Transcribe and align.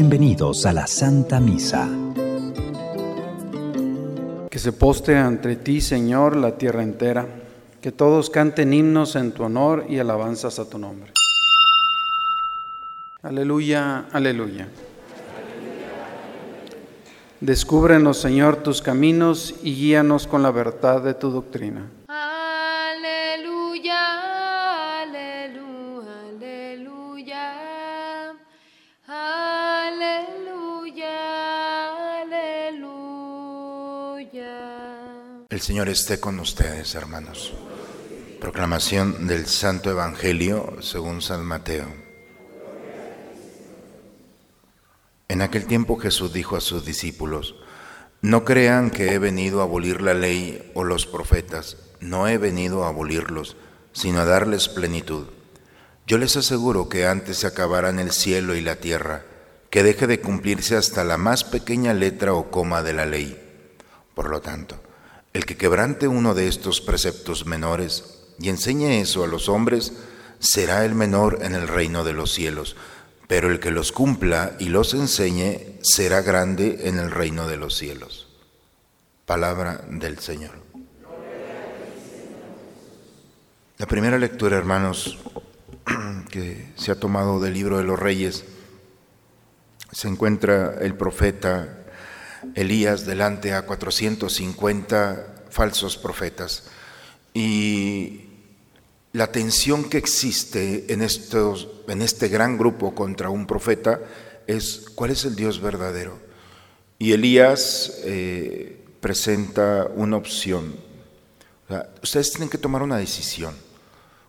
Bienvenidos 0.00 0.64
a 0.64 0.72
la 0.72 0.86
Santa 0.86 1.40
Misa. 1.40 1.88
Que 4.48 4.58
se 4.60 4.72
poste 4.72 5.16
ante 5.16 5.56
ti, 5.56 5.80
Señor, 5.80 6.36
la 6.36 6.56
tierra 6.56 6.84
entera. 6.84 7.26
Que 7.80 7.90
todos 7.90 8.30
canten 8.30 8.72
himnos 8.72 9.16
en 9.16 9.32
tu 9.32 9.42
honor 9.42 9.86
y 9.88 9.98
alabanzas 9.98 10.60
a 10.60 10.70
tu 10.70 10.78
nombre. 10.78 11.10
Aleluya, 13.22 14.06
aleluya. 14.12 14.68
Descúbrenos, 17.40 18.18
Señor, 18.18 18.58
tus 18.58 18.80
caminos 18.80 19.52
y 19.64 19.74
guíanos 19.74 20.28
con 20.28 20.44
la 20.44 20.52
verdad 20.52 21.02
de 21.02 21.14
tu 21.14 21.32
doctrina. 21.32 21.88
El 35.58 35.64
Señor 35.64 35.88
esté 35.88 36.20
con 36.20 36.38
ustedes, 36.38 36.94
hermanos. 36.94 37.52
Proclamación 38.40 39.26
del 39.26 39.46
Santo 39.46 39.90
Evangelio 39.90 40.76
según 40.82 41.20
San 41.20 41.44
Mateo. 41.44 41.88
En 45.26 45.42
aquel 45.42 45.66
tiempo 45.66 45.96
Jesús 45.96 46.32
dijo 46.32 46.54
a 46.54 46.60
sus 46.60 46.84
discípulos, 46.84 47.56
no 48.22 48.44
crean 48.44 48.92
que 48.92 49.12
he 49.12 49.18
venido 49.18 49.60
a 49.60 49.64
abolir 49.64 50.00
la 50.00 50.14
ley 50.14 50.70
o 50.74 50.84
los 50.84 51.06
profetas, 51.06 51.76
no 51.98 52.28
he 52.28 52.38
venido 52.38 52.84
a 52.84 52.90
abolirlos, 52.90 53.56
sino 53.92 54.20
a 54.20 54.24
darles 54.24 54.68
plenitud. 54.68 55.26
Yo 56.06 56.18
les 56.18 56.36
aseguro 56.36 56.88
que 56.88 57.08
antes 57.08 57.38
se 57.38 57.48
acabarán 57.48 57.98
el 57.98 58.12
cielo 58.12 58.54
y 58.54 58.60
la 58.60 58.76
tierra, 58.76 59.24
que 59.70 59.82
deje 59.82 60.06
de 60.06 60.20
cumplirse 60.20 60.76
hasta 60.76 61.02
la 61.02 61.16
más 61.16 61.42
pequeña 61.42 61.94
letra 61.94 62.32
o 62.32 62.48
coma 62.52 62.84
de 62.84 62.92
la 62.92 63.06
ley. 63.06 63.36
Por 64.14 64.30
lo 64.30 64.40
tanto, 64.40 64.80
el 65.38 65.46
que 65.46 65.56
quebrante 65.56 66.06
uno 66.06 66.34
de 66.34 66.48
estos 66.48 66.80
preceptos 66.80 67.46
menores 67.46 68.18
y 68.38 68.50
enseñe 68.50 69.00
eso 69.00 69.24
a 69.24 69.26
los 69.26 69.48
hombres, 69.48 69.94
será 70.38 70.84
el 70.84 70.94
menor 70.94 71.38
en 71.42 71.54
el 71.54 71.66
reino 71.66 72.04
de 72.04 72.12
los 72.12 72.32
cielos 72.32 72.76
pero 73.28 73.50
el 73.50 73.60
que 73.60 73.70
los 73.70 73.92
cumpla 73.92 74.56
y 74.58 74.70
los 74.70 74.94
enseñe 74.94 75.78
será 75.82 76.22
grande 76.22 76.88
en 76.88 76.98
el 76.98 77.10
reino 77.10 77.46
de 77.46 77.58
los 77.58 77.76
cielos. 77.76 78.26
Palabra 79.26 79.84
del 79.90 80.18
Señor. 80.18 80.52
La 83.76 83.86
primera 83.86 84.18
lectura, 84.18 84.56
hermanos, 84.56 85.18
que 86.30 86.72
se 86.74 86.90
ha 86.90 86.98
tomado 86.98 87.38
del 87.38 87.52
libro 87.52 87.76
de 87.76 87.84
los 87.84 87.98
reyes, 87.98 88.46
se 89.92 90.08
encuentra 90.08 90.78
el 90.80 90.94
profeta 90.94 91.77
Elías 92.54 93.06
delante 93.06 93.52
a 93.52 93.62
450 93.62 95.44
falsos 95.50 95.96
profetas 95.96 96.64
y 97.34 98.28
la 99.12 99.32
tensión 99.32 99.88
que 99.88 99.98
existe 99.98 100.92
en, 100.92 101.02
estos, 101.02 101.68
en 101.88 102.02
este 102.02 102.28
gran 102.28 102.58
grupo 102.58 102.94
contra 102.94 103.30
un 103.30 103.46
profeta 103.46 104.00
es 104.46 104.86
cuál 104.94 105.10
es 105.10 105.24
el 105.24 105.36
Dios 105.36 105.60
verdadero. 105.60 106.18
Y 106.98 107.12
Elías 107.12 108.00
eh, 108.04 108.84
presenta 109.00 109.88
una 109.94 110.16
opción. 110.16 110.74
ustedes 112.02 112.32
tienen 112.32 112.48
que 112.48 112.58
tomar 112.58 112.82
una 112.82 112.96
decisión. 112.96 113.54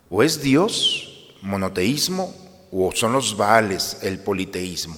O 0.10 0.24
es 0.24 0.42
Dios, 0.42 1.36
monoteísmo, 1.42 2.34
o 2.72 2.92
son 2.94 3.14
los 3.14 3.38
Baales, 3.38 3.98
el 4.02 4.20
politeísmo. 4.20 4.98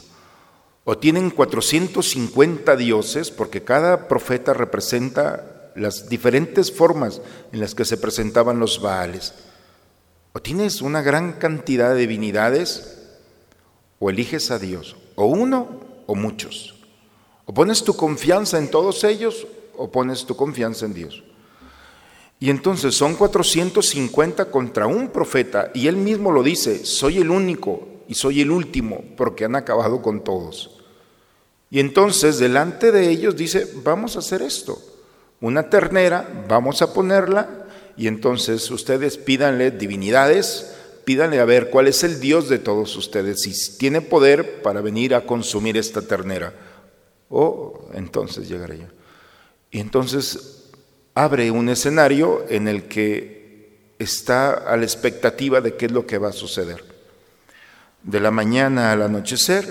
O 0.84 0.98
tienen 0.98 1.30
450 1.30 2.76
dioses, 2.76 3.30
porque 3.30 3.64
cada 3.64 4.08
profeta 4.08 4.53
representa 4.53 5.72
las 5.75 6.09
diferentes 6.09 6.72
formas 6.72 7.22
en 7.52 7.59
las 7.59 7.75
que 7.75 7.86
se 7.86 7.97
presentaban 7.97 8.59
los 8.59 8.81
Baales. 8.81 9.34
O 10.34 10.42
tienes 10.42 10.81
una 10.81 11.02
gran 11.02 11.34
cantidad 11.34 11.94
de 11.94 12.02
divinidades, 12.02 12.97
o 14.00 14.09
eliges 14.09 14.50
a 14.50 14.58
Dios, 14.58 14.96
o 15.16 15.25
uno 15.25 15.81
o 16.08 16.16
muchos. 16.16 16.75
O 17.46 17.53
pones 17.53 17.84
tu 17.84 17.96
confianza 17.96 18.58
en 18.58 18.72
todos 18.72 19.03
ellos, 19.03 19.46
o 19.78 19.92
pones 19.92 20.25
tu 20.25 20.36
confianza 20.36 20.86
en 20.86 20.94
Dios. 20.94 21.24
Y 22.40 22.50
entonces 22.50 22.96
son 22.96 23.16
450 23.16 24.46
contra 24.46 24.88
un 24.88 25.09
profeta, 25.09 25.69
y 25.75 25.88
él 25.88 25.98
mismo 25.98 26.31
lo 26.31 26.42
dice, 26.42 26.86
soy 26.86 27.19
el 27.19 27.30
único 27.30 27.88
y 28.12 28.14
soy 28.14 28.42
el 28.42 28.52
último, 28.52 29.06
porque 29.16 29.46
han 29.46 29.56
acabado 29.56 30.02
con 30.02 30.22
todos. 30.22 30.82
Y 31.70 31.80
entonces 31.80 32.40
delante 32.40 32.92
de 32.92 33.10
ellos 33.10 33.38
dice, 33.38 33.66
vamos 33.86 34.18
a 34.18 34.20
hacer 34.20 34.42
esto, 34.42 34.78
una 35.40 35.70
ternera, 35.70 36.46
vamos 36.50 36.82
a 36.82 36.94
ponerla 36.94 37.68
y 37.96 38.08
entonces 38.08 38.70
ustedes 38.70 39.16
pídanle 39.16 39.72
divinidades, 39.72 40.76
pídanle 41.06 41.40
a 41.40 41.46
ver 41.46 41.70
cuál 41.70 41.88
es 41.88 42.04
el 42.04 42.20
Dios 42.20 42.50
de 42.50 42.60
todos 42.60 42.98
ustedes, 42.98 43.44
si 43.44 43.78
tiene 43.78 44.02
poder 44.02 44.62
para 44.62 44.82
venir 44.82 45.16
a 45.16 45.26
consumir 45.26 45.78
esta 45.78 46.02
ternera. 46.02 46.54
O 47.30 47.88
entonces 47.94 48.50
llegaré 48.50 48.80
yo. 48.80 48.88
Y 49.72 49.80
entonces 49.80 50.66
abre 51.16 51.50
un 51.50 51.70
escenario 51.70 52.44
en 52.50 52.68
el 52.68 52.90
que 52.90 53.94
está 54.00 54.52
a 54.52 54.76
la 54.76 54.84
expectativa 54.84 55.62
de 55.62 55.78
qué 55.78 55.86
es 55.86 55.94
lo 55.94 56.06
que 56.06 56.18
va 56.18 56.28
a 56.28 56.34
suceder. 56.34 56.91
De 58.03 58.19
la 58.19 58.31
mañana 58.31 58.91
al 58.91 59.03
anochecer, 59.03 59.67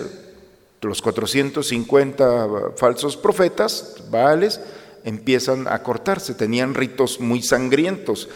los 0.82 1.02
450 1.02 2.72
falsos 2.76 3.16
profetas, 3.16 3.96
Baales, 4.10 4.60
empiezan 5.04 5.66
a 5.68 5.82
cortarse, 5.82 6.34
tenían 6.34 6.74
ritos 6.74 7.20
muy 7.20 7.42
sangrientos, 7.42 8.28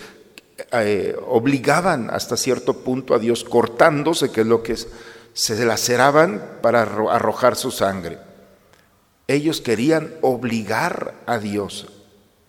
eh, 0.73 1.17
obligaban 1.27 2.11
hasta 2.11 2.37
cierto 2.37 2.85
punto 2.85 3.15
a 3.15 3.19
Dios 3.19 3.45
cortándose, 3.45 4.31
que 4.31 4.43
es 4.43 4.47
lo 4.47 4.63
que 4.63 4.77
se 5.33 5.65
laceraban 5.65 6.59
para 6.63 6.83
arrojar 6.83 7.57
su 7.57 7.71
sangre. 7.71 8.19
Ellos 9.27 9.61
querían 9.61 10.15
obligar 10.21 11.15
a 11.27 11.39
Dios 11.39 11.87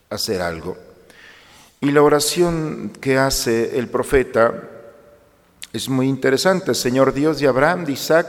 a 0.10 0.16
hacer 0.16 0.42
algo. 0.42 0.78
Y 1.82 1.92
la 1.92 2.02
oración 2.02 2.92
que 3.00 3.18
hace 3.18 3.78
el 3.80 3.88
profeta 3.88 4.70
es 5.78 5.90
muy 5.90 6.08
interesante. 6.08 6.74
Señor 6.74 7.14
Dios 7.14 7.40
de 7.40 7.48
Abraham, 7.48 7.86
de 7.86 7.94
Isaac, 7.94 8.28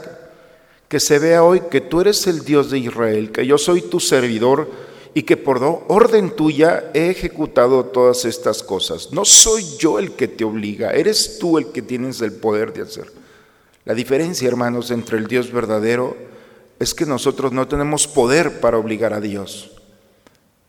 que 0.88 1.00
se 1.00 1.18
vea 1.18 1.42
hoy 1.42 1.62
que 1.70 1.80
tú 1.80 2.00
eres 2.00 2.26
el 2.26 2.44
Dios 2.44 2.70
de 2.70 2.78
Israel, 2.78 3.32
que 3.32 3.46
yo 3.46 3.58
soy 3.58 3.82
tu 3.82 4.00
servidor, 4.00 4.68
y 5.16 5.22
que 5.22 5.38
por 5.38 5.64
orden 5.88 6.36
tuya 6.36 6.90
he 6.92 7.08
ejecutado 7.08 7.86
todas 7.86 8.26
estas 8.26 8.62
cosas. 8.62 9.12
No 9.12 9.24
soy 9.24 9.64
yo 9.78 9.98
el 9.98 10.12
que 10.12 10.28
te 10.28 10.44
obliga, 10.44 10.90
eres 10.90 11.38
tú 11.38 11.56
el 11.56 11.72
que 11.72 11.80
tienes 11.80 12.20
el 12.20 12.32
poder 12.32 12.74
de 12.74 12.82
hacer. 12.82 13.10
La 13.86 13.94
diferencia, 13.94 14.46
hermanos, 14.46 14.90
entre 14.90 15.16
el 15.16 15.26
Dios 15.26 15.50
verdadero 15.50 16.14
es 16.78 16.92
que 16.92 17.06
nosotros 17.06 17.52
no 17.52 17.66
tenemos 17.66 18.06
poder 18.06 18.60
para 18.60 18.76
obligar 18.76 19.14
a 19.14 19.22
Dios, 19.22 19.70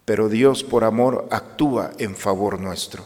pero 0.05 0.29
Dios 0.29 0.63
por 0.63 0.85
amor 0.85 1.27
actúa 1.29 1.91
en 1.97 2.15
favor 2.15 2.57
nuestro. 2.57 3.03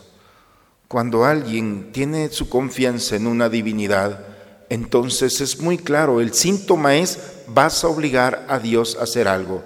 Cuando 0.91 1.23
alguien 1.23 1.93
tiene 1.93 2.27
su 2.31 2.49
confianza 2.49 3.15
en 3.15 3.25
una 3.25 3.47
divinidad, 3.47 4.25
entonces 4.67 5.39
es 5.39 5.61
muy 5.61 5.77
claro, 5.77 6.19
el 6.19 6.33
síntoma 6.33 6.97
es 6.97 7.17
vas 7.47 7.85
a 7.85 7.87
obligar 7.87 8.45
a 8.49 8.59
Dios 8.59 8.97
a 8.99 9.03
hacer 9.03 9.29
algo 9.29 9.63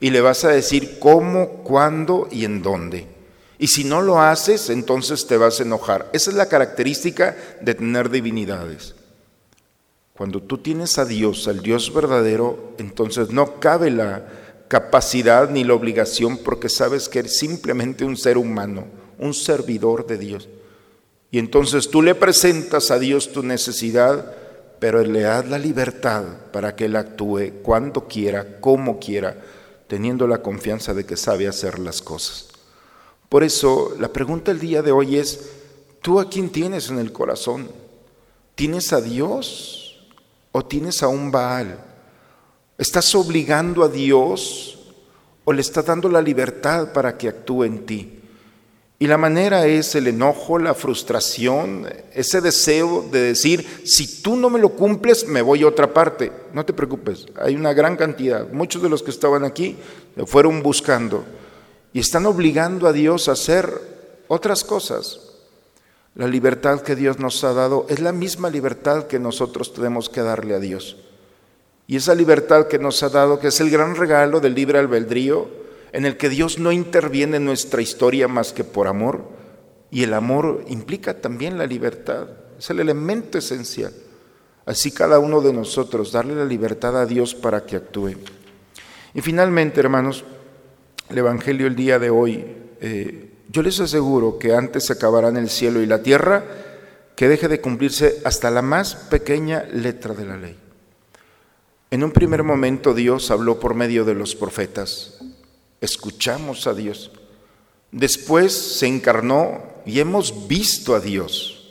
y 0.00 0.10
le 0.10 0.20
vas 0.20 0.44
a 0.44 0.48
decir 0.48 0.98
cómo, 0.98 1.62
cuándo 1.62 2.26
y 2.28 2.44
en 2.44 2.60
dónde. 2.60 3.06
Y 3.56 3.68
si 3.68 3.84
no 3.84 4.02
lo 4.02 4.20
haces, 4.20 4.68
entonces 4.68 5.28
te 5.28 5.36
vas 5.36 5.60
a 5.60 5.62
enojar. 5.62 6.10
Esa 6.12 6.32
es 6.32 6.36
la 6.36 6.48
característica 6.48 7.36
de 7.60 7.76
tener 7.76 8.10
divinidades. 8.10 8.96
Cuando 10.12 10.42
tú 10.42 10.58
tienes 10.58 10.98
a 10.98 11.04
Dios, 11.04 11.46
al 11.46 11.62
Dios 11.62 11.94
verdadero, 11.94 12.74
entonces 12.78 13.30
no 13.30 13.60
cabe 13.60 13.92
la 13.92 14.26
capacidad 14.66 15.48
ni 15.50 15.62
la 15.62 15.74
obligación 15.74 16.36
porque 16.36 16.68
sabes 16.68 17.08
que 17.08 17.20
eres 17.20 17.38
simplemente 17.38 18.04
un 18.04 18.16
ser 18.16 18.36
humano, 18.36 18.86
un 19.20 19.34
servidor 19.34 20.08
de 20.08 20.18
Dios. 20.18 20.48
Y 21.34 21.40
entonces 21.40 21.90
tú 21.90 22.00
le 22.00 22.14
presentas 22.14 22.92
a 22.92 22.98
Dios 23.00 23.32
tu 23.32 23.42
necesidad, 23.42 24.32
pero 24.78 25.02
le 25.02 25.22
das 25.22 25.48
la 25.48 25.58
libertad 25.58 26.22
para 26.52 26.76
que 26.76 26.84
Él 26.84 26.94
actúe 26.94 27.54
cuando 27.60 28.06
quiera, 28.06 28.60
como 28.60 29.00
quiera 29.00 29.42
teniendo 29.88 30.28
la 30.28 30.42
confianza 30.42 30.94
de 30.94 31.04
que 31.04 31.16
sabe 31.16 31.48
hacer 31.48 31.80
las 31.80 32.02
cosas. 32.02 32.50
Por 33.28 33.42
eso 33.42 33.96
la 33.98 34.12
pregunta 34.12 34.52
el 34.52 34.60
día 34.60 34.80
de 34.80 34.92
hoy 34.92 35.16
es, 35.16 35.50
¿tú 36.00 36.20
a 36.20 36.30
quién 36.30 36.50
tienes 36.50 36.88
en 36.88 37.00
el 37.00 37.10
corazón? 37.10 37.68
¿Tienes 38.54 38.92
a 38.92 39.00
Dios 39.00 40.06
o 40.52 40.64
tienes 40.64 41.02
a 41.02 41.08
un 41.08 41.32
Baal? 41.32 41.80
¿Estás 42.78 43.12
obligando 43.16 43.82
a 43.82 43.88
Dios 43.88 44.78
o 45.42 45.52
le 45.52 45.62
estás 45.62 45.84
dando 45.84 46.08
la 46.08 46.22
libertad 46.22 46.92
para 46.92 47.18
que 47.18 47.26
actúe 47.28 47.64
en 47.64 47.86
ti? 47.86 48.20
Y 48.98 49.06
la 49.06 49.18
manera 49.18 49.66
es 49.66 49.94
el 49.96 50.06
enojo, 50.06 50.58
la 50.58 50.72
frustración, 50.72 51.86
ese 52.12 52.40
deseo 52.40 53.04
de 53.10 53.20
decir, 53.20 53.82
si 53.84 54.22
tú 54.22 54.36
no 54.36 54.48
me 54.48 54.60
lo 54.60 54.70
cumples, 54.70 55.26
me 55.26 55.42
voy 55.42 55.62
a 55.62 55.68
otra 55.68 55.92
parte. 55.92 56.30
No 56.52 56.64
te 56.64 56.72
preocupes, 56.72 57.26
hay 57.36 57.56
una 57.56 57.72
gran 57.72 57.96
cantidad. 57.96 58.48
Muchos 58.50 58.82
de 58.82 58.88
los 58.88 59.02
que 59.02 59.10
estaban 59.10 59.44
aquí 59.44 59.76
lo 60.14 60.26
fueron 60.26 60.62
buscando 60.62 61.24
y 61.92 62.00
están 62.00 62.26
obligando 62.26 62.86
a 62.86 62.92
Dios 62.92 63.28
a 63.28 63.32
hacer 63.32 63.68
otras 64.28 64.62
cosas. 64.62 65.20
La 66.14 66.28
libertad 66.28 66.80
que 66.80 66.94
Dios 66.94 67.18
nos 67.18 67.42
ha 67.42 67.52
dado 67.52 67.86
es 67.88 67.98
la 67.98 68.12
misma 68.12 68.48
libertad 68.48 69.08
que 69.08 69.18
nosotros 69.18 69.74
tenemos 69.74 70.08
que 70.08 70.22
darle 70.22 70.54
a 70.54 70.60
Dios. 70.60 70.96
Y 71.88 71.96
esa 71.96 72.14
libertad 72.14 72.68
que 72.68 72.78
nos 72.78 73.02
ha 73.02 73.08
dado, 73.08 73.40
que 73.40 73.48
es 73.48 73.60
el 73.60 73.70
gran 73.70 73.96
regalo 73.96 74.40
del 74.40 74.54
libre 74.54 74.78
albedrío, 74.78 75.63
en 75.94 76.04
el 76.04 76.16
que 76.16 76.28
Dios 76.28 76.58
no 76.58 76.72
interviene 76.72 77.36
en 77.36 77.44
nuestra 77.44 77.80
historia 77.80 78.26
más 78.26 78.52
que 78.52 78.64
por 78.64 78.88
amor, 78.88 79.28
y 79.92 80.02
el 80.02 80.12
amor 80.12 80.64
implica 80.66 81.20
también 81.20 81.56
la 81.56 81.66
libertad, 81.66 82.26
es 82.58 82.68
el 82.68 82.80
elemento 82.80 83.38
esencial. 83.38 83.92
Así 84.66 84.90
cada 84.90 85.20
uno 85.20 85.40
de 85.40 85.52
nosotros, 85.52 86.10
darle 86.10 86.34
la 86.34 86.46
libertad 86.46 87.00
a 87.00 87.06
Dios 87.06 87.36
para 87.36 87.64
que 87.64 87.76
actúe. 87.76 88.16
Y 89.14 89.20
finalmente, 89.20 89.78
hermanos, 89.78 90.24
el 91.10 91.18
Evangelio 91.18 91.68
el 91.68 91.76
día 91.76 92.00
de 92.00 92.10
hoy, 92.10 92.44
eh, 92.80 93.30
yo 93.48 93.62
les 93.62 93.78
aseguro 93.78 94.36
que 94.40 94.52
antes 94.52 94.86
se 94.86 94.94
acabarán 94.94 95.36
el 95.36 95.48
cielo 95.48 95.80
y 95.80 95.86
la 95.86 96.02
tierra, 96.02 96.42
que 97.14 97.28
deje 97.28 97.46
de 97.46 97.60
cumplirse 97.60 98.20
hasta 98.24 98.50
la 98.50 98.62
más 98.62 98.96
pequeña 98.96 99.62
letra 99.72 100.12
de 100.12 100.24
la 100.24 100.36
ley. 100.38 100.58
En 101.92 102.02
un 102.02 102.10
primer 102.10 102.42
momento 102.42 102.94
Dios 102.94 103.30
habló 103.30 103.60
por 103.60 103.74
medio 103.74 104.04
de 104.04 104.14
los 104.14 104.34
profetas. 104.34 105.20
Escuchamos 105.80 106.66
a 106.66 106.74
Dios. 106.74 107.10
Después 107.92 108.52
se 108.52 108.86
encarnó 108.86 109.62
y 109.86 110.00
hemos 110.00 110.48
visto 110.48 110.94
a 110.94 111.00
Dios. 111.00 111.70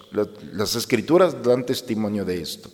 Las 0.54 0.76
escrituras 0.76 1.44
dan 1.44 1.66
testimonio 1.66 2.24
de 2.24 2.42
esto. 2.42 2.70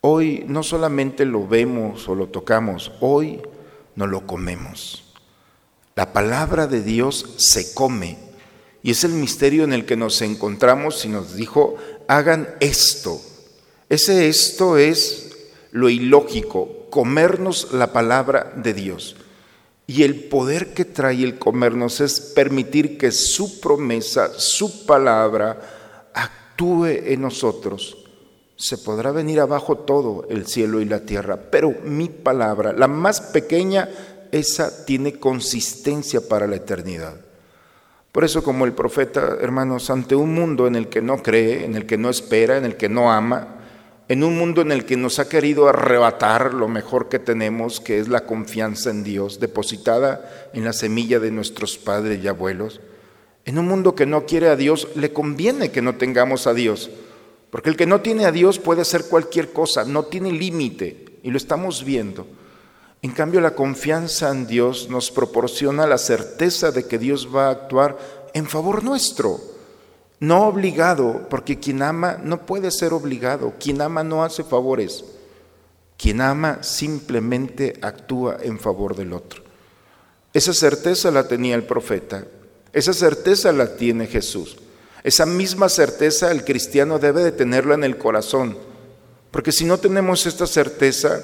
Hoy 0.00 0.44
no 0.48 0.62
solamente 0.62 1.26
lo 1.26 1.46
vemos 1.46 2.08
o 2.08 2.14
lo 2.14 2.28
tocamos, 2.28 2.90
hoy 3.00 3.42
no 3.96 4.06
lo 4.06 4.26
comemos. 4.26 5.04
La 5.94 6.14
palabra 6.14 6.66
de 6.66 6.82
Dios 6.82 7.34
se 7.36 7.74
come 7.74 8.16
y 8.82 8.92
es 8.92 9.04
el 9.04 9.12
misterio 9.12 9.64
en 9.64 9.74
el 9.74 9.84
que 9.84 9.96
nos 9.96 10.22
encontramos 10.22 11.04
y 11.04 11.08
nos 11.08 11.34
dijo, 11.34 11.76
hagan 12.08 12.48
esto. 12.60 13.20
Ese 13.90 14.28
esto 14.28 14.78
es 14.78 15.36
lo 15.70 15.90
ilógico, 15.90 16.86
comernos 16.88 17.72
la 17.72 17.92
palabra 17.92 18.54
de 18.56 18.72
Dios. 18.72 19.16
Y 19.90 20.04
el 20.04 20.14
poder 20.14 20.72
que 20.72 20.84
trae 20.84 21.24
el 21.24 21.36
comernos 21.36 22.00
es 22.00 22.20
permitir 22.20 22.96
que 22.96 23.10
su 23.10 23.60
promesa, 23.60 24.30
su 24.38 24.86
palabra, 24.86 26.08
actúe 26.14 26.86
en 26.86 27.20
nosotros. 27.20 27.98
Se 28.54 28.78
podrá 28.78 29.10
venir 29.10 29.40
abajo 29.40 29.78
todo 29.78 30.28
el 30.30 30.46
cielo 30.46 30.80
y 30.80 30.84
la 30.84 31.00
tierra, 31.00 31.40
pero 31.50 31.74
mi 31.82 32.08
palabra, 32.08 32.72
la 32.72 32.86
más 32.86 33.20
pequeña, 33.20 33.88
esa 34.30 34.84
tiene 34.84 35.18
consistencia 35.18 36.20
para 36.20 36.46
la 36.46 36.54
eternidad. 36.54 37.16
Por 38.12 38.22
eso 38.22 38.44
como 38.44 38.66
el 38.66 38.74
profeta, 38.74 39.38
hermanos, 39.40 39.90
ante 39.90 40.14
un 40.14 40.32
mundo 40.32 40.68
en 40.68 40.76
el 40.76 40.88
que 40.88 41.02
no 41.02 41.20
cree, 41.20 41.64
en 41.64 41.74
el 41.74 41.86
que 41.86 41.98
no 41.98 42.10
espera, 42.10 42.56
en 42.58 42.64
el 42.64 42.76
que 42.76 42.88
no 42.88 43.10
ama, 43.10 43.59
en 44.10 44.24
un 44.24 44.36
mundo 44.36 44.60
en 44.60 44.72
el 44.72 44.86
que 44.86 44.96
nos 44.96 45.20
ha 45.20 45.28
querido 45.28 45.68
arrebatar 45.68 46.52
lo 46.52 46.66
mejor 46.66 47.08
que 47.08 47.20
tenemos, 47.20 47.78
que 47.80 48.00
es 48.00 48.08
la 48.08 48.26
confianza 48.26 48.90
en 48.90 49.04
Dios, 49.04 49.38
depositada 49.38 50.50
en 50.52 50.64
la 50.64 50.72
semilla 50.72 51.20
de 51.20 51.30
nuestros 51.30 51.78
padres 51.78 52.18
y 52.20 52.26
abuelos. 52.26 52.80
En 53.44 53.56
un 53.56 53.68
mundo 53.68 53.94
que 53.94 54.06
no 54.06 54.26
quiere 54.26 54.48
a 54.48 54.56
Dios, 54.56 54.88
le 54.96 55.12
conviene 55.12 55.70
que 55.70 55.80
no 55.80 55.94
tengamos 55.94 56.48
a 56.48 56.54
Dios, 56.54 56.90
porque 57.50 57.70
el 57.70 57.76
que 57.76 57.86
no 57.86 58.00
tiene 58.00 58.24
a 58.24 58.32
Dios 58.32 58.58
puede 58.58 58.82
hacer 58.82 59.04
cualquier 59.04 59.52
cosa, 59.52 59.84
no 59.84 60.06
tiene 60.06 60.32
límite, 60.32 61.04
y 61.22 61.30
lo 61.30 61.36
estamos 61.36 61.84
viendo. 61.84 62.26
En 63.02 63.12
cambio, 63.12 63.40
la 63.40 63.54
confianza 63.54 64.32
en 64.32 64.48
Dios 64.48 64.88
nos 64.90 65.12
proporciona 65.12 65.86
la 65.86 65.98
certeza 65.98 66.72
de 66.72 66.84
que 66.88 66.98
Dios 66.98 67.28
va 67.32 67.46
a 67.46 67.50
actuar 67.50 67.96
en 68.34 68.46
favor 68.46 68.82
nuestro. 68.82 69.49
No 70.20 70.46
obligado, 70.46 71.26
porque 71.30 71.58
quien 71.58 71.82
ama 71.82 72.18
no 72.22 72.44
puede 72.44 72.70
ser 72.70 72.92
obligado. 72.92 73.54
Quien 73.58 73.80
ama 73.80 74.04
no 74.04 74.22
hace 74.22 74.44
favores. 74.44 75.02
Quien 75.96 76.20
ama 76.20 76.62
simplemente 76.62 77.78
actúa 77.80 78.36
en 78.42 78.58
favor 78.58 78.94
del 78.94 79.14
otro. 79.14 79.42
Esa 80.32 80.52
certeza 80.52 81.10
la 81.10 81.26
tenía 81.26 81.54
el 81.54 81.64
profeta. 81.64 82.26
Esa 82.72 82.92
certeza 82.92 83.50
la 83.52 83.76
tiene 83.76 84.06
Jesús. 84.06 84.58
Esa 85.02 85.24
misma 85.24 85.70
certeza 85.70 86.30
el 86.30 86.44
cristiano 86.44 86.98
debe 86.98 87.24
de 87.24 87.32
tenerla 87.32 87.74
en 87.74 87.84
el 87.84 87.96
corazón. 87.96 88.58
Porque 89.30 89.52
si 89.52 89.64
no 89.64 89.78
tenemos 89.78 90.26
esta 90.26 90.46
certeza, 90.46 91.22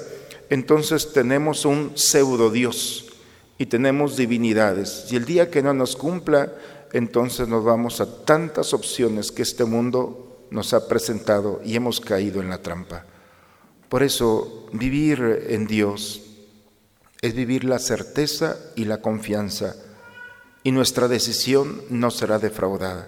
entonces 0.49 1.13
tenemos 1.13 1.65
un 1.65 1.91
pseudo 1.95 2.49
Dios 2.49 3.05
y 3.57 3.67
tenemos 3.67 4.17
divinidades. 4.17 5.05
Y 5.11 5.15
el 5.15 5.25
día 5.25 5.51
que 5.51 5.61
no 5.61 5.73
nos 5.73 5.95
cumpla, 5.95 6.51
entonces 6.93 7.47
nos 7.47 7.63
vamos 7.63 8.01
a 8.01 8.25
tantas 8.25 8.73
opciones 8.73 9.31
que 9.31 9.41
este 9.41 9.65
mundo 9.65 10.47
nos 10.49 10.73
ha 10.73 10.87
presentado 10.87 11.61
y 11.63 11.75
hemos 11.75 11.99
caído 11.99 12.41
en 12.41 12.49
la 12.49 12.61
trampa. 12.61 13.05
Por 13.89 14.03
eso 14.03 14.67
vivir 14.73 15.45
en 15.49 15.67
Dios 15.67 16.21
es 17.21 17.33
vivir 17.33 17.63
la 17.63 17.79
certeza 17.79 18.57
y 18.75 18.85
la 18.85 19.01
confianza 19.01 19.75
y 20.63 20.71
nuestra 20.71 21.07
decisión 21.07 21.81
no 21.89 22.11
será 22.11 22.39
defraudada. 22.39 23.07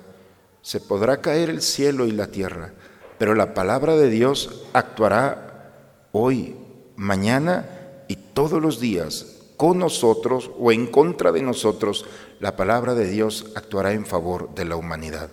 Se 0.62 0.80
podrá 0.80 1.22
caer 1.22 1.50
el 1.50 1.62
cielo 1.62 2.06
y 2.06 2.12
la 2.12 2.28
tierra, 2.28 2.74
pero 3.18 3.36
la 3.36 3.54
palabra 3.54 3.96
de 3.96 4.10
Dios 4.10 4.64
actuará 4.74 5.72
hoy, 6.12 6.56
mañana 6.96 8.06
y 8.08 8.16
todos 8.16 8.62
los 8.62 8.80
días 8.80 9.39
con 9.60 9.78
nosotros 9.78 10.52
o 10.58 10.72
en 10.72 10.88
contra 10.88 11.34
de 11.34 11.42
nosotros, 11.42 12.06
la 12.40 12.56
palabra 12.56 12.96
de 12.96 13.06
Dios 13.06 13.48
actuará 13.56 13.92
en 13.92 14.06
favor 14.06 14.56
de 14.56 14.64
la 14.64 14.78
humanidad. 14.78 15.30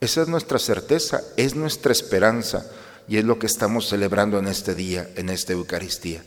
Esa 0.00 0.22
es 0.22 0.26
nuestra 0.26 0.58
certeza, 0.58 1.20
es 1.36 1.54
nuestra 1.54 1.92
esperanza 1.92 2.68
y 3.06 3.18
es 3.18 3.24
lo 3.24 3.38
que 3.38 3.46
estamos 3.46 3.88
celebrando 3.88 4.40
en 4.40 4.48
este 4.48 4.74
día, 4.74 5.08
en 5.14 5.28
esta 5.28 5.52
Eucaristía. 5.52 6.24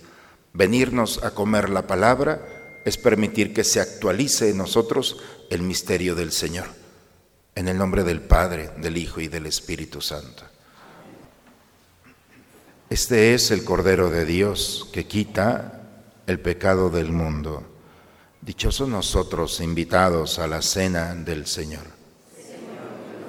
Venirnos 0.54 1.26
a 1.26 1.32
comer 1.32 1.70
la 1.70 1.88
palabra 1.88 2.40
es 2.86 2.96
permitir 2.96 3.54
que 3.54 3.66
se 3.66 3.82
actualice 3.82 4.52
en 4.52 4.60
nosotros 4.60 5.22
el 5.50 5.62
misterio 5.62 6.16
del 6.16 6.32
Señor. 6.32 6.68
En 7.54 7.68
el 7.68 7.78
nombre 7.78 8.06
del 8.06 8.22
Padre, 8.22 8.72
del 8.78 8.96
Hijo 8.96 9.20
y 9.20 9.28
del 9.28 9.46
Espíritu 9.46 10.00
Santo. 10.00 10.44
Este 12.90 13.34
es 13.34 13.52
el 13.52 13.66
Cordero 13.66 14.10
de 14.10 14.24
Dios 14.24 14.88
que 14.94 15.06
quita 15.06 15.82
el 16.28 16.40
pecado 16.40 16.90
del 16.90 17.12
mundo. 17.12 17.64
Dichosos 18.42 18.90
nosotros 18.90 19.60
invitados 19.62 20.40
a 20.40 20.48
la 20.48 20.62
cena 20.62 21.16
del 21.16 21.46
Señor. 21.46 21.84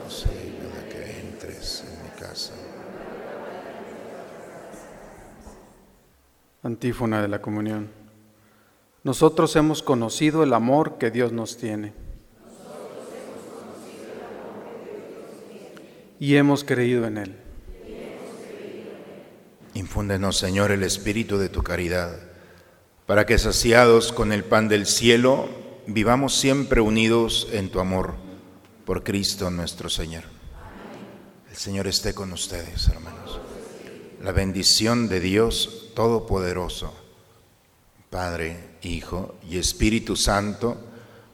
No 0.05 0.11
sé 0.11 0.29
de 0.29 0.89
que 0.89 1.21
entres 1.21 1.85
en 1.87 2.03
mi 2.03 2.21
casa. 2.21 2.53
Antífona 6.63 7.23
de 7.23 7.29
la 7.29 7.41
comunión. 7.41 7.91
Nosotros 9.05 9.55
hemos 9.57 9.83
conocido 9.83 10.43
el 10.43 10.53
amor 10.53 10.99
que 10.99 11.11
Dios 11.11 11.33
nos 11.33 11.57
tiene. 11.57 11.95
Y 16.19 16.37
hemos 16.37 16.65
creído 16.65 17.07
en 17.07 17.19
Él. 17.19 17.37
Infúndenos, 19.75 20.39
Señor, 20.39 20.71
el 20.73 20.83
espíritu 20.83 21.37
de 21.37 21.51
tu 21.51 21.63
caridad 21.63 22.19
para 23.07 23.25
que 23.25 23.39
saciados 23.39 24.13
con 24.13 24.33
el 24.33 24.45
pan 24.45 24.69
del 24.69 24.85
cielo, 24.85 25.49
vivamos 25.87 26.37
siempre 26.37 26.81
unidos 26.81 27.47
en 27.53 27.71
tu 27.71 27.79
amor 27.79 28.17
por 28.85 29.05
Cristo 29.05 29.51
nuestro 29.51 29.89
Señor. 29.89 30.25
El 31.49 31.57
Señor 31.57 31.87
esté 31.87 32.15
con 32.15 32.33
ustedes, 32.33 32.89
hermanos. 32.89 33.41
La 34.23 34.33
bendición 34.33 35.09
de 35.09 35.21
Dios 35.21 35.93
Todopoderoso, 35.95 36.95
Padre, 38.11 38.77
Hijo 38.83 39.37
y 39.49 39.59
Espíritu 39.59 40.17
Santo, 40.17 40.77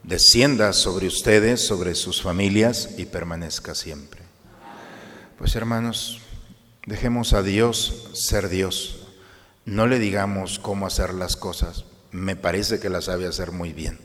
descienda 0.02 0.74
sobre 0.74 1.06
ustedes, 1.06 1.66
sobre 1.66 1.94
sus 1.94 2.20
familias 2.20 2.90
y 2.98 3.06
permanezca 3.06 3.74
siempre. 3.74 4.20
Pues 5.38 5.56
hermanos, 5.56 6.20
dejemos 6.86 7.32
a 7.32 7.42
Dios 7.42 8.10
ser 8.12 8.48
Dios 8.50 9.01
no 9.64 9.86
le 9.86 9.98
digamos 9.98 10.58
cómo 10.58 10.86
hacer 10.86 11.14
las 11.14 11.36
cosas, 11.36 11.84
me 12.10 12.36
parece 12.36 12.80
que 12.80 12.90
las 12.90 13.04
sabe 13.04 13.26
hacer 13.26 13.52
muy 13.52 13.72
bien. 13.72 13.98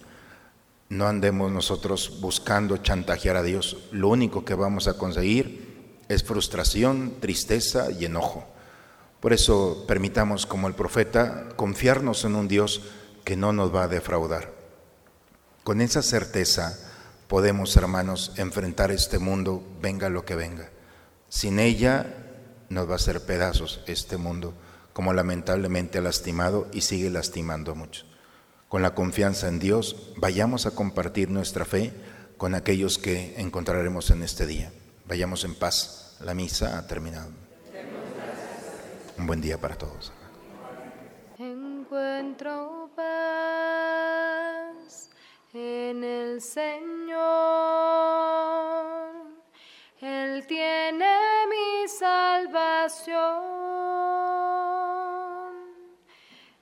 No 0.90 1.08
andemos 1.08 1.52
nosotros 1.52 2.20
buscando 2.22 2.78
chantajear 2.78 3.36
a 3.36 3.44
Dios, 3.44 3.78
lo 3.92 4.08
único 4.08 4.46
que 4.46 4.54
vamos 4.54 4.88
a 4.88 4.94
conseguir 4.94 5.68
es 6.08 6.24
frustración, 6.24 7.16
tristeza 7.20 7.92
y 7.92 8.06
enojo. 8.06 8.48
Por 9.20 9.34
eso 9.34 9.84
permitamos, 9.88 10.46
como 10.46 10.68
el 10.68 10.76
profeta, 10.76 11.50
confiarnos 11.56 12.24
en 12.24 12.36
un 12.36 12.48
Dios 12.48 12.84
que 13.26 13.36
no 13.36 13.52
nos 13.52 13.76
va 13.76 13.84
a 13.84 13.88
defraudar. 13.88 14.54
Con 15.64 15.82
esa 15.82 16.02
certeza 16.02 16.80
podemos, 17.28 17.76
hermanos, 17.76 18.32
enfrentar 18.38 18.92
este 18.92 19.20
mundo, 19.20 19.64
venga 19.82 20.08
lo 20.08 20.24
que 20.24 20.36
venga. 20.36 20.70
Sin 21.28 21.60
ella 21.60 22.16
nos 22.70 22.88
va 22.88 22.94
a 22.94 22.96
hacer 22.98 23.26
pedazos 23.26 23.82
este 23.88 24.16
mundo, 24.16 24.54
como 24.98 25.14
lamentablemente 25.14 26.00
ha 26.00 26.02
lastimado 26.02 26.68
y 26.74 26.82
sigue 26.82 27.12
lastimando 27.12 27.74
a 27.74 27.76
muchos. 27.76 28.08
Con 28.68 28.82
la 28.82 28.96
confianza 28.96 29.48
en 29.48 29.60
Dios, 29.60 30.12
vayamos 30.18 30.66
a 30.66 30.72
compartir 30.72 31.30
nuestra 31.30 31.66
fe 31.66 31.94
con 32.36 32.56
aquellos 32.56 32.98
que 32.98 33.40
encontraremos 33.40 34.10
en 34.10 34.24
este 34.24 34.48
día. 34.48 34.72
Vayamos 35.06 35.44
en 35.44 35.54
paz. 35.54 36.18
La 36.22 36.34
misa 36.34 36.80
ha 36.80 36.88
terminado. 36.88 37.30
Un 39.20 39.28
buen 39.28 39.40
día 39.40 39.62
para 39.62 39.76
todos. 39.76 40.12
Encuentro 41.38 42.90
paz 42.96 43.12
en 45.54 46.04
el 46.04 46.42
Señor. 46.42 48.47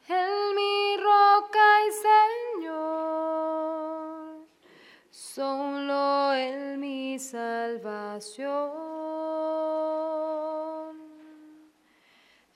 Él 0.08 0.54
mi 0.56 0.98
roca 0.98 1.88
y 1.88 1.92
Señor. 2.62 4.46
Solo 5.10 6.34
Él 6.34 6.78
mi 6.78 7.18
salvación. 7.18 8.46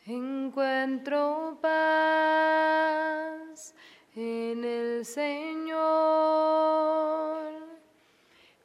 Encuentro 0.06 1.58
paz 1.62 3.74
en 4.16 4.64
el 4.64 5.04
Señor. 5.06 5.80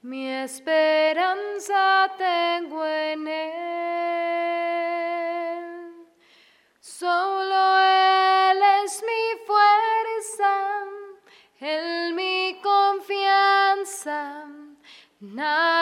Mi 0.02 0.28
esperanza 0.28 2.12
tengo 2.18 2.84
en 2.84 3.28
Él. 3.28 3.63
Nada 15.34 15.74